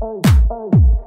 [0.00, 1.05] hey, hey.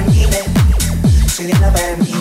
[0.00, 0.50] para mí, ven.
[1.28, 2.19] Soy.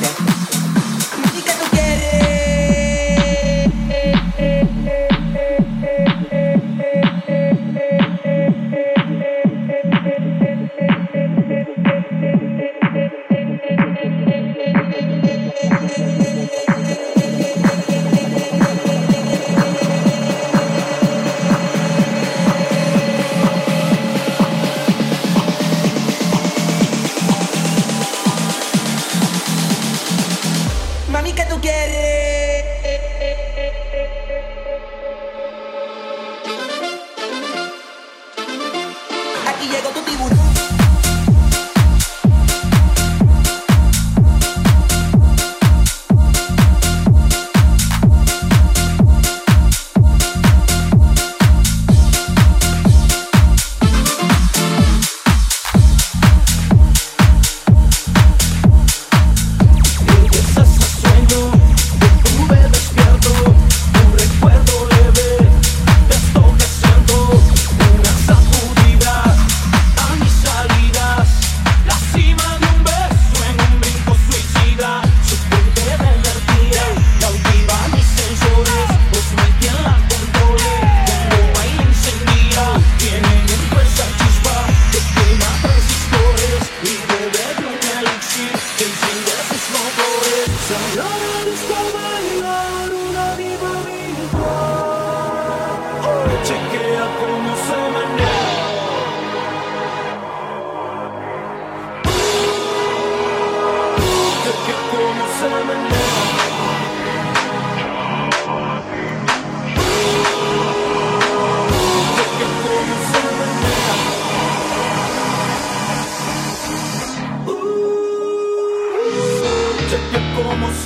[90.70, 91.49] So, Lord,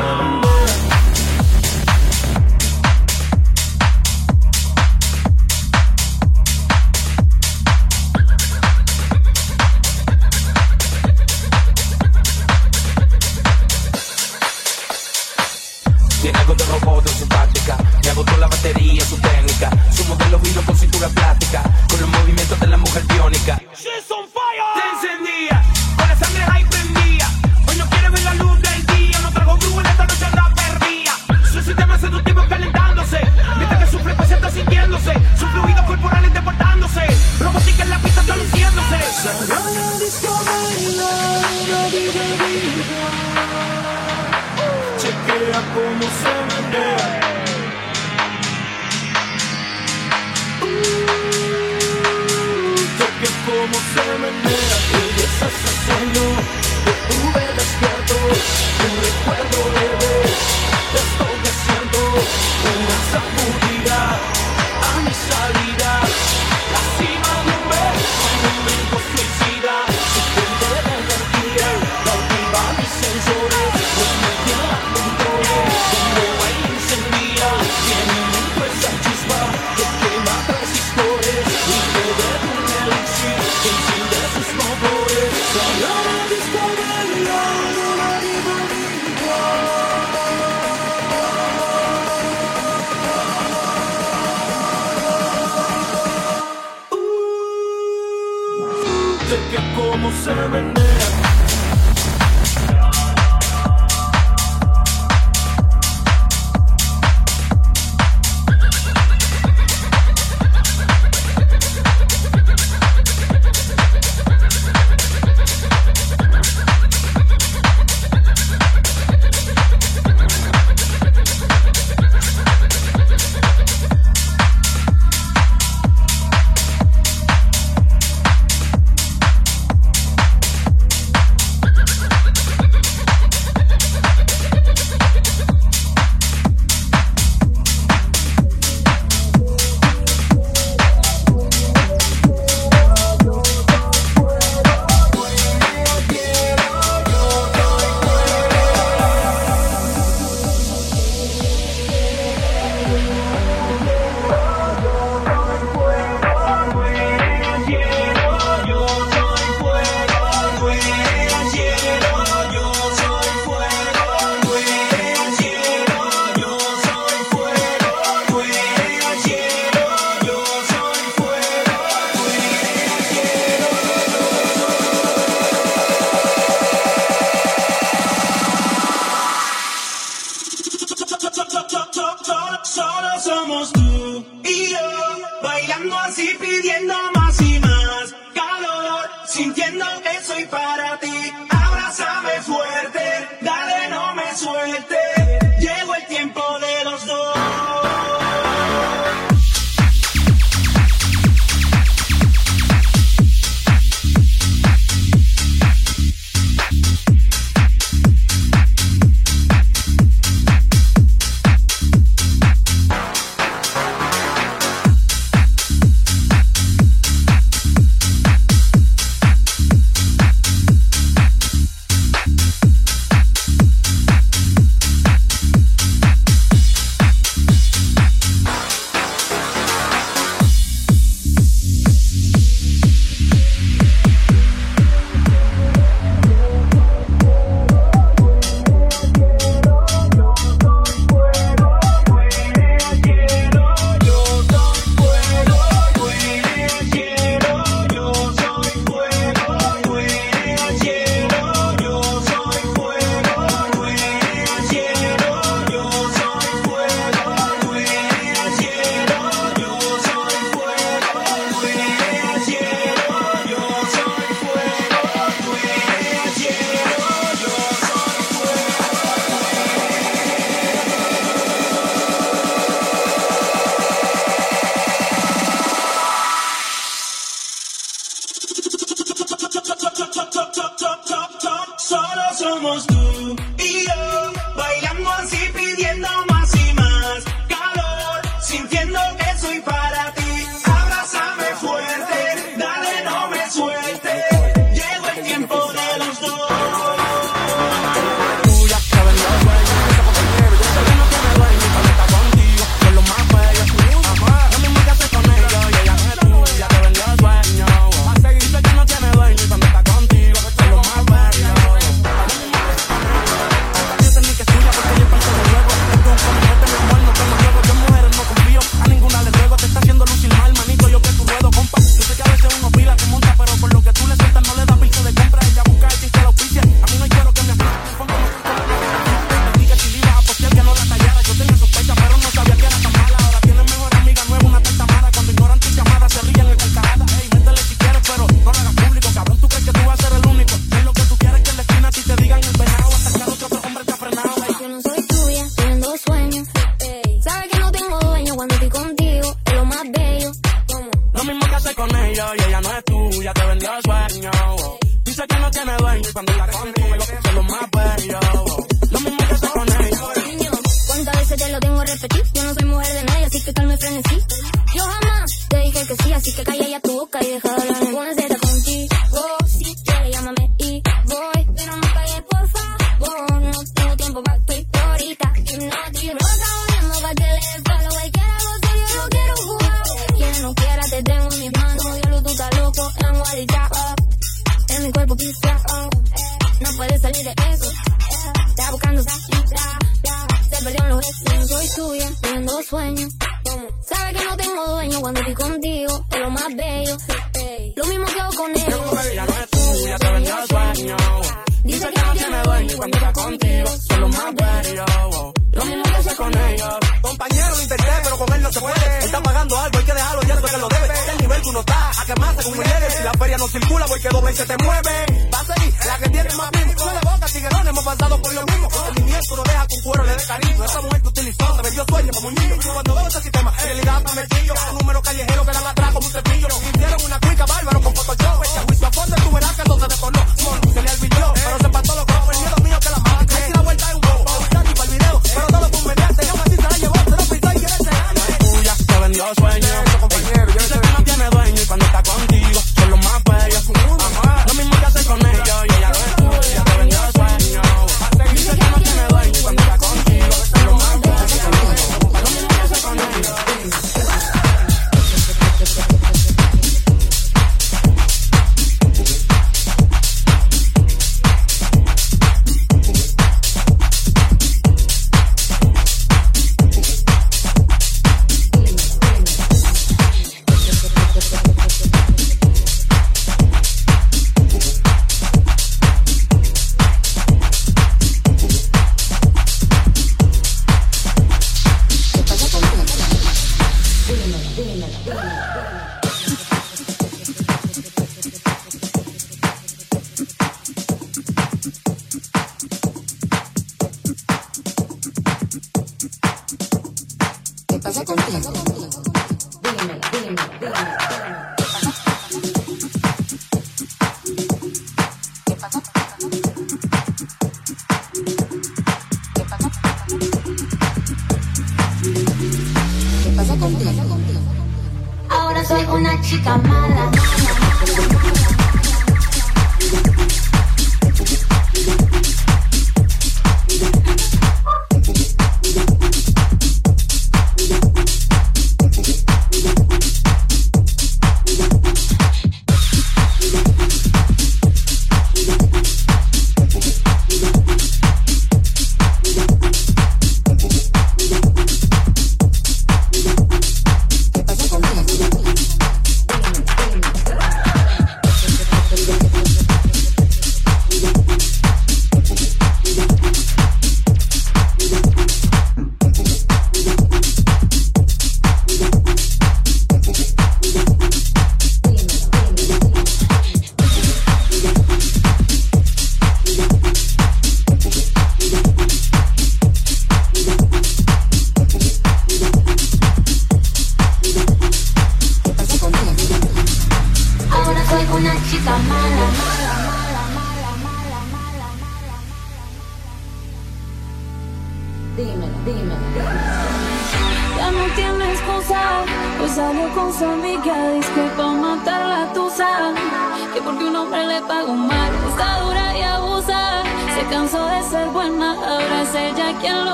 [0.00, 0.37] sun.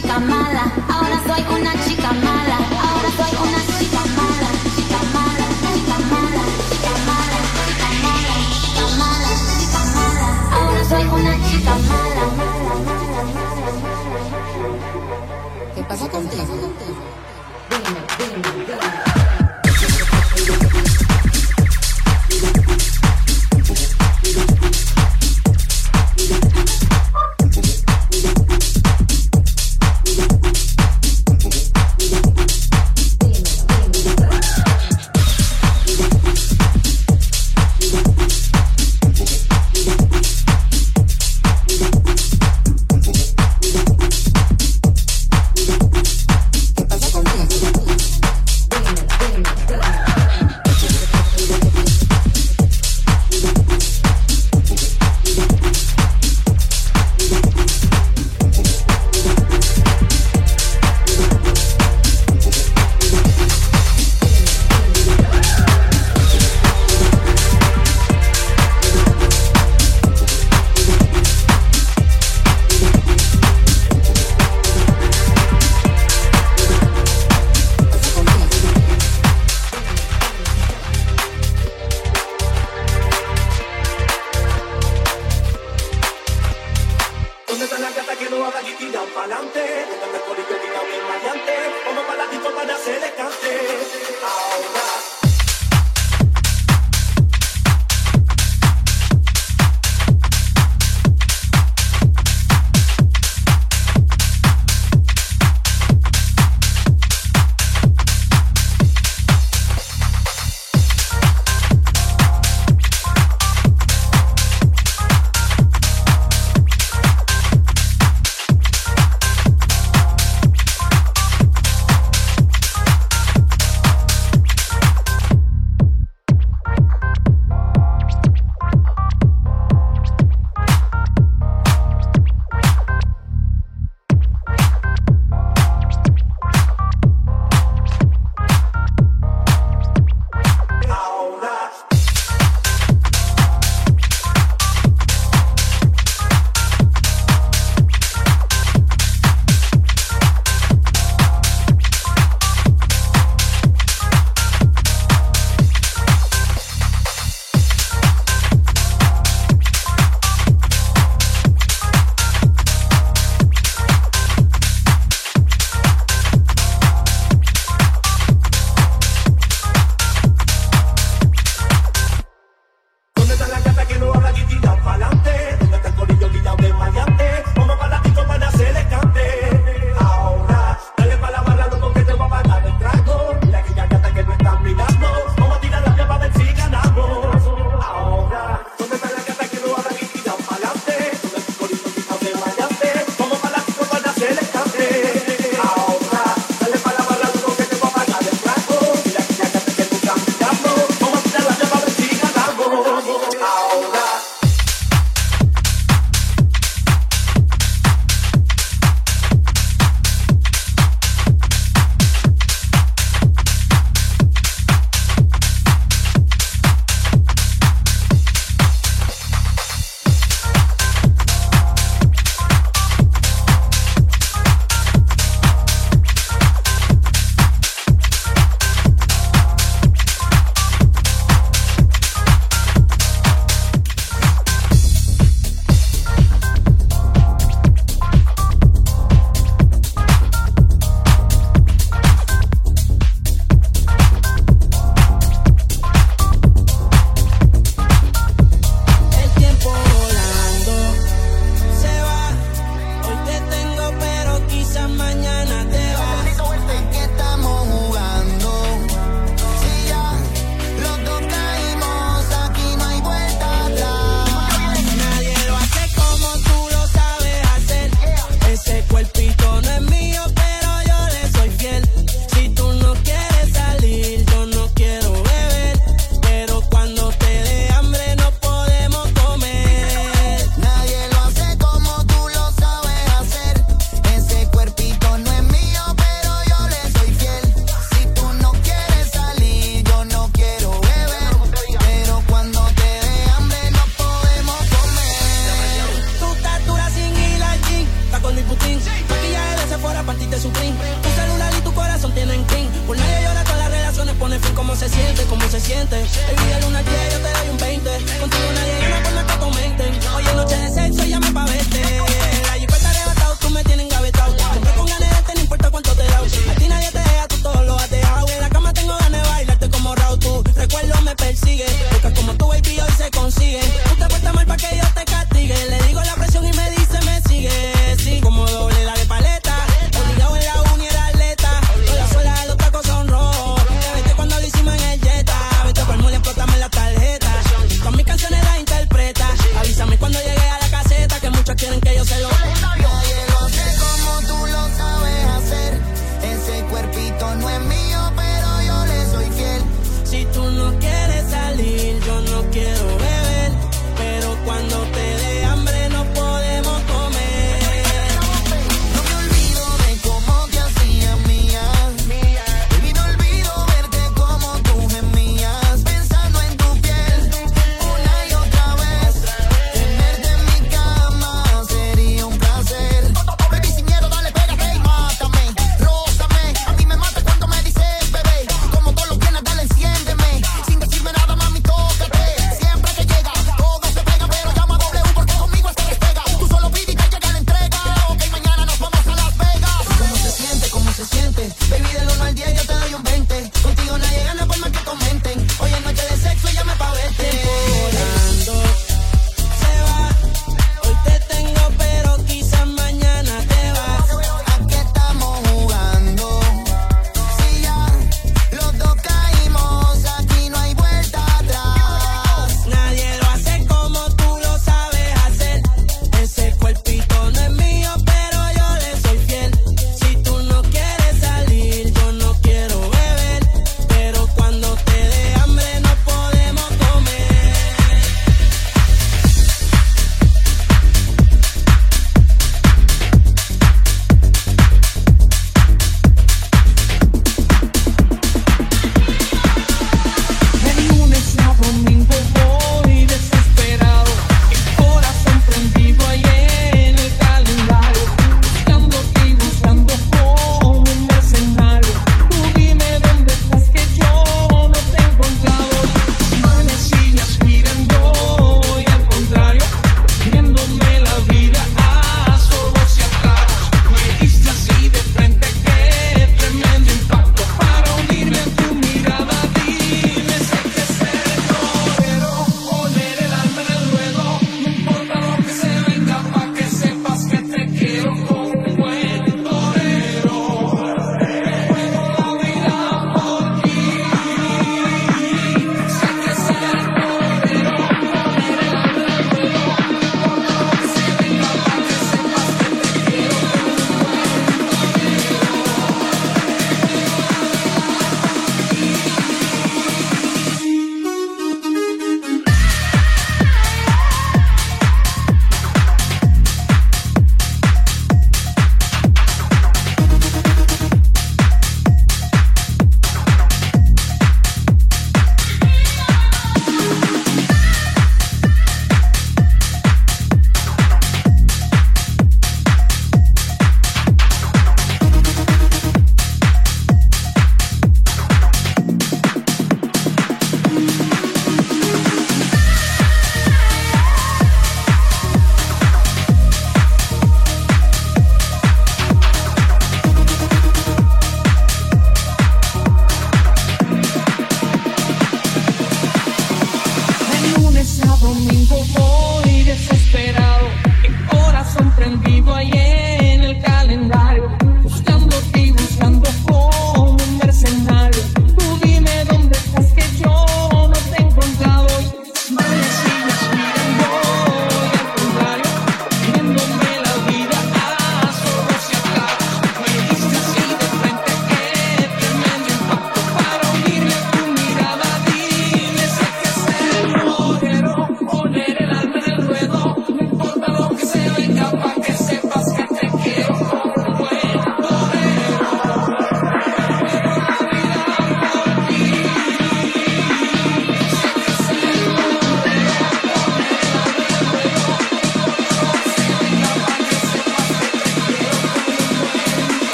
[0.00, 0.77] Chica.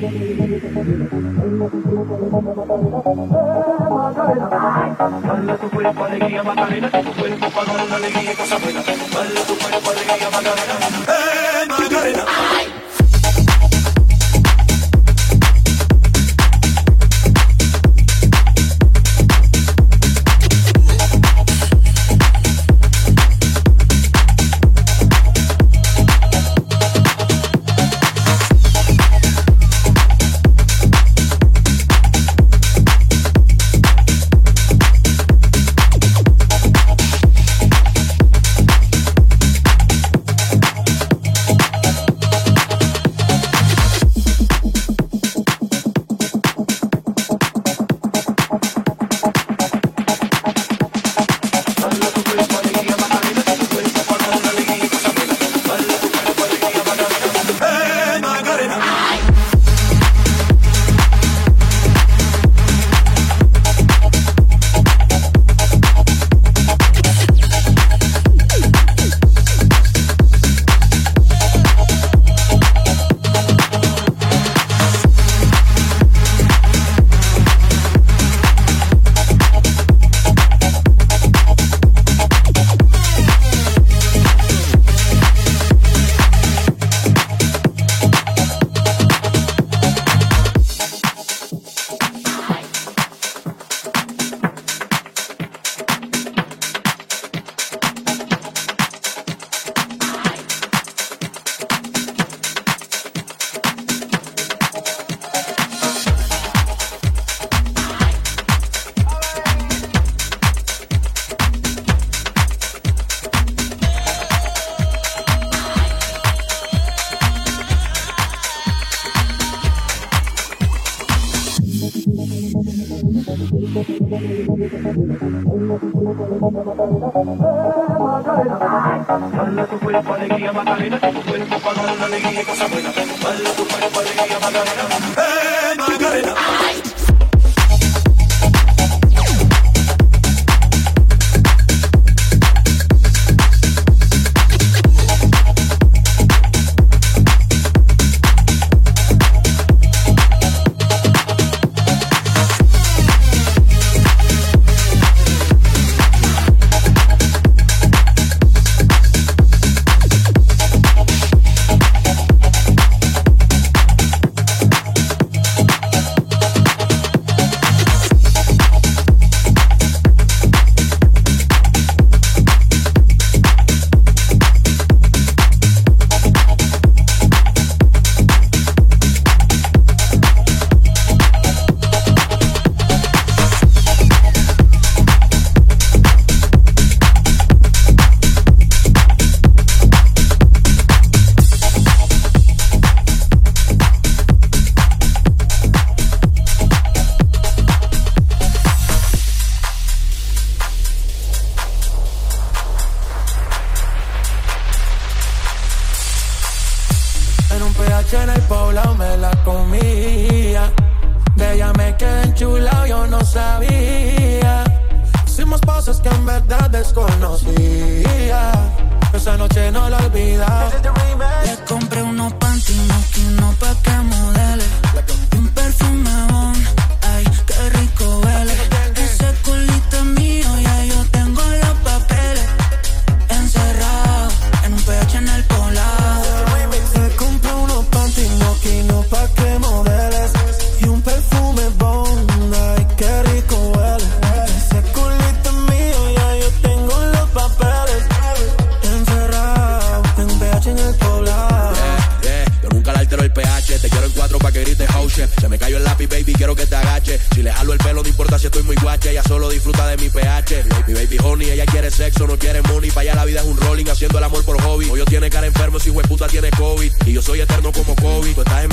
[0.00, 0.16] Baila
[5.60, 8.80] tu cuerpo alegría Macarena, tu cuerpo para dar alegría y cosa buena.
[8.80, 9.90] Baila tu cuerpo.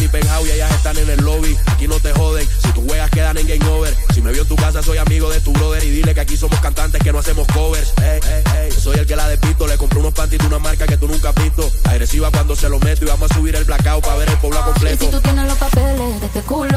[0.07, 1.57] y penthouse y ellas están en el lobby.
[1.67, 3.95] Aquí no te joden, si tú juegas quedan en game over.
[4.13, 6.37] Si me vio en tu casa, soy amigo de tu brother y dile que aquí
[6.37, 7.93] somos cantantes que no hacemos covers.
[8.01, 8.69] Eh, eh, eh.
[8.73, 11.07] Yo soy el que la despisto, le compré unos panties de una marca que tú
[11.07, 11.69] nunca has visto.
[11.85, 14.63] Agresiva cuando se lo meto y vamos a subir el blackout para ver el pueblo
[14.63, 15.03] completo.
[15.03, 16.76] Y si tú tienes los papeles de este culo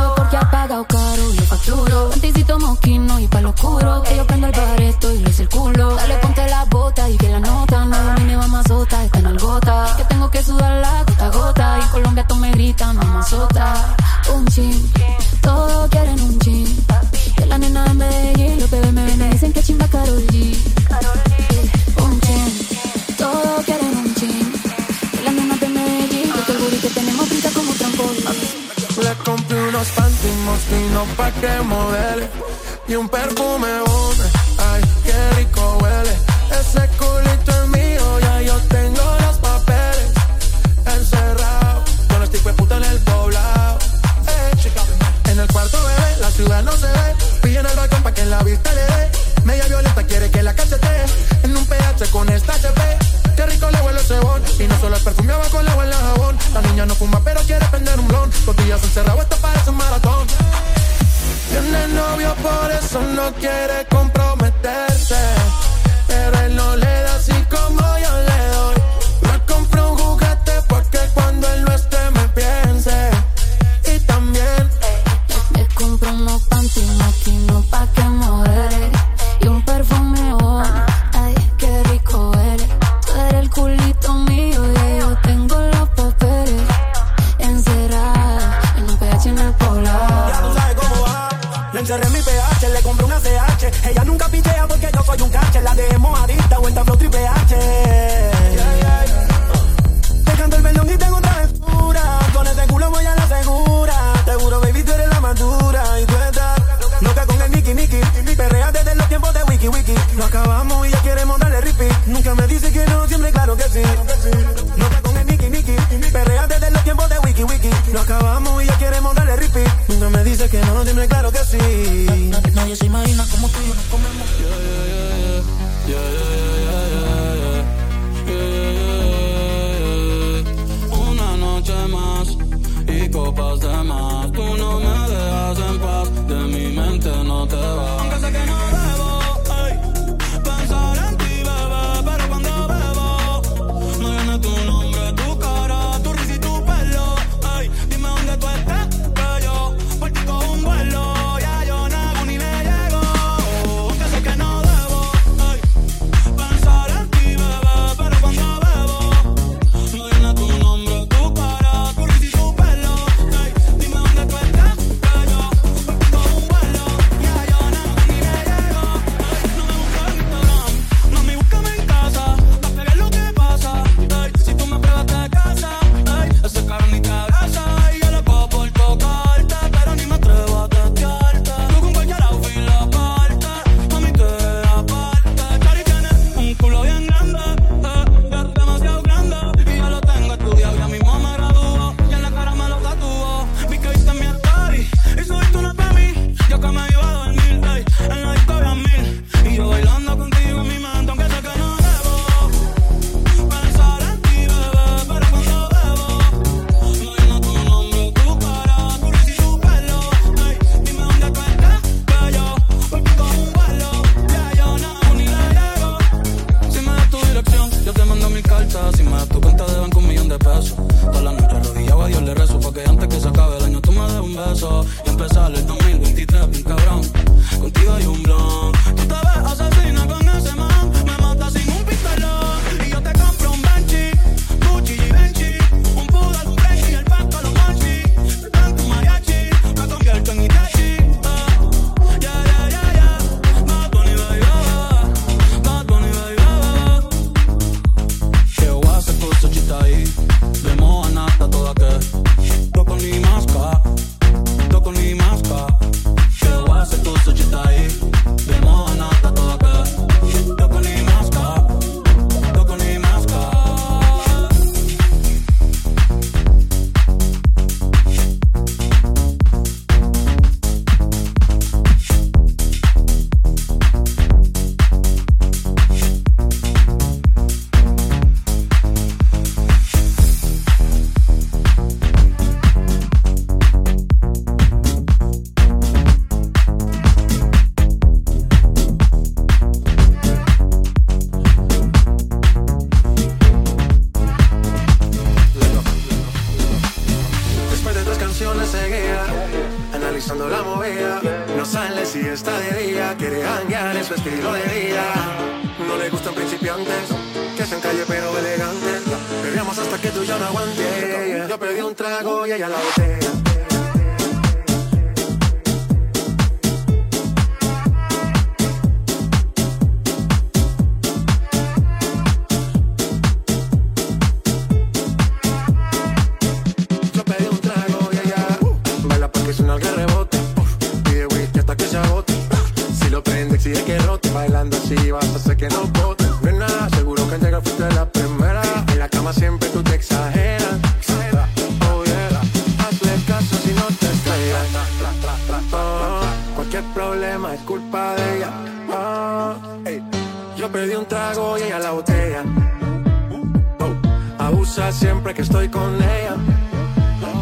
[354.61, 356.36] excusa siempre que estoy con ella.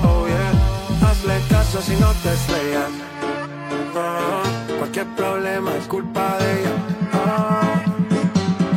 [0.04, 2.90] Oh yeah, hazle caso si no te estrellas.
[3.96, 4.42] Ah,
[4.78, 6.70] cualquier problema es culpa de ella.
[7.12, 7.82] Ah,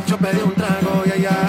[0.06, 1.41] yo pedí un trago y allá.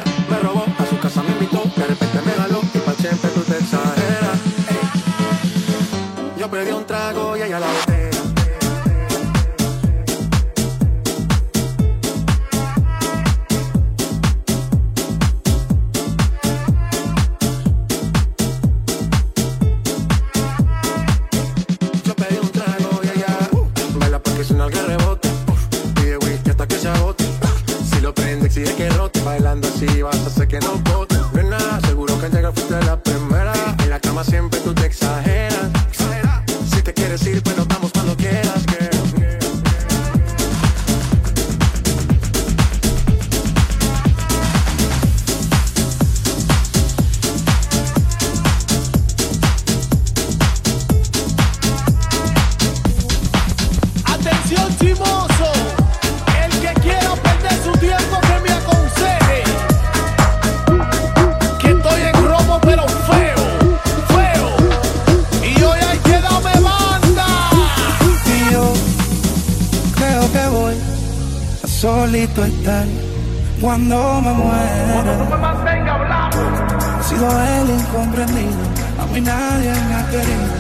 [77.53, 78.63] mal incomprendido,
[78.99, 80.53] a mí nadie me ha querido,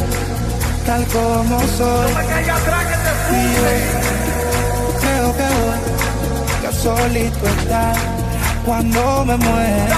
[0.85, 2.11] tal como soy.
[2.11, 3.45] No me caiga atrás que te fui.
[5.01, 5.79] creo que voy,
[6.61, 7.95] que solito estar
[8.65, 9.97] cuando me muera.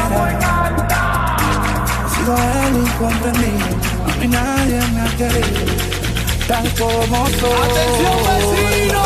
[2.01, 2.35] He sido
[2.65, 3.67] el incomprendido,
[4.07, 5.73] a mí nadie me ha querido,
[6.47, 7.69] tal como soy.
[7.71, 9.03] ¡Atención vecino!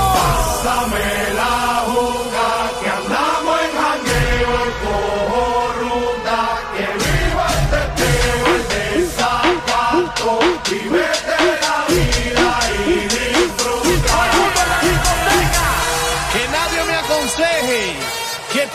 [0.64, 1.29] Pásame.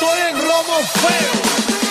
[0.05, 1.84] esto es Romo Feo.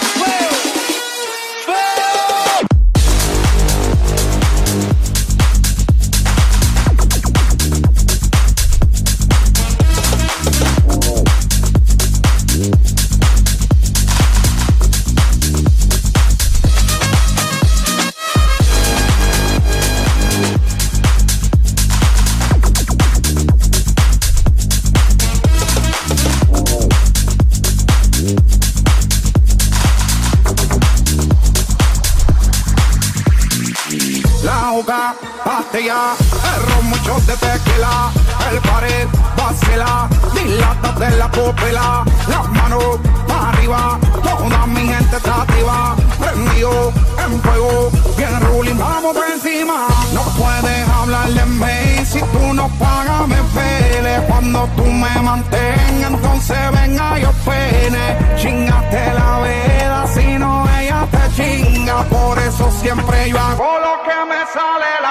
[41.52, 42.84] pela, las manos
[43.28, 46.94] para arriba, toda mi gente está activa, prendido
[47.26, 49.88] en fuego, bien ruling, vamos por encima.
[50.14, 56.12] No puedes hablar de mí, si tú no pagas me pele, cuando tú me mantengas,
[56.12, 63.30] entonces venga yo pene, chingate la vela, si no ella te chinga, por eso siempre
[63.30, 65.03] yo hago lo que me sale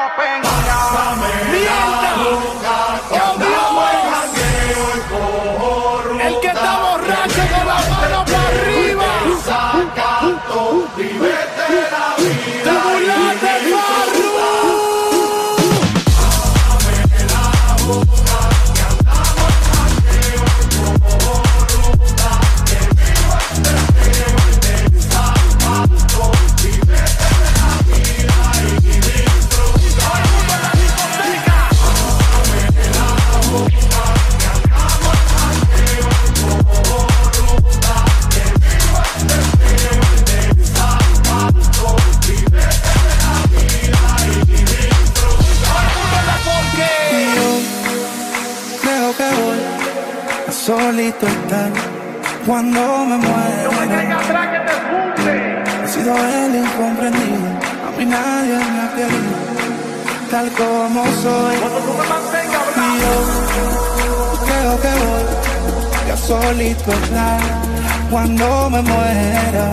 [52.63, 53.71] cuando me muera.
[55.85, 57.49] He sido el incomprendido,
[57.87, 59.37] a mí nadie me ha querido,
[60.31, 61.57] tal como soy.
[62.77, 63.15] Y yo
[64.47, 67.41] creo que voy a solito estar
[68.11, 69.65] cuando me muera.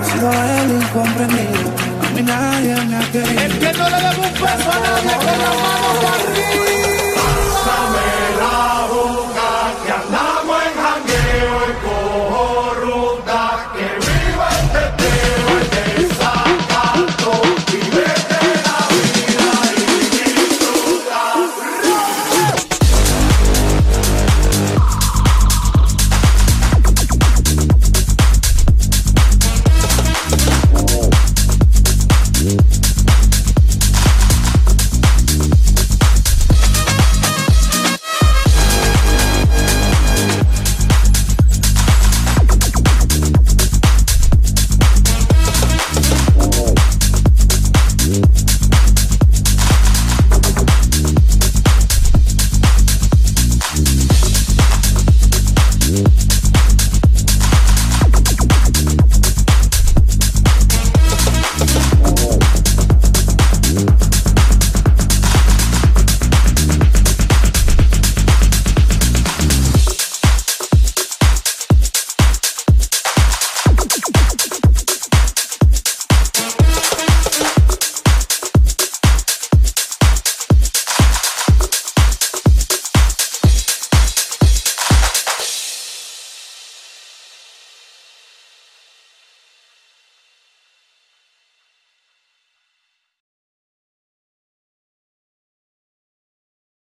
[0.00, 1.70] He sido el incomprendido,
[2.02, 3.40] a mí nadie me ha querido.
[3.40, 5.43] El que no le debe un peso a nadie